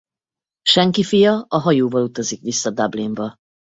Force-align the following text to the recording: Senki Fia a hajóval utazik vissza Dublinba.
Senki 0.75 1.03
Fia 1.09 1.33
a 1.47 1.57
hajóval 1.59 2.03
utazik 2.03 2.41
vissza 2.41 2.69
Dublinba. 2.69 3.33